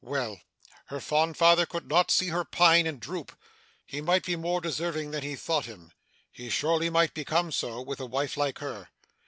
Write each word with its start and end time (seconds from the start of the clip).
Well! 0.03 0.41
Her 0.87 0.99
fond 0.99 1.37
father 1.37 1.67
could 1.67 1.87
not 1.87 2.09
see 2.09 2.29
her 2.29 2.43
pine 2.43 2.87
and 2.87 2.99
droop. 2.99 3.37
He 3.85 4.01
might 4.01 4.25
be 4.25 4.35
more 4.35 4.59
deserving 4.59 5.11
than 5.11 5.21
he 5.21 5.35
thought 5.35 5.65
him. 5.65 5.91
He 6.31 6.49
surely 6.49 6.89
might 6.89 7.13
become 7.13 7.51
so, 7.51 7.83
with 7.83 7.99
a 7.99 8.07
wife 8.07 8.35
like 8.35 8.57
her. 8.57 8.89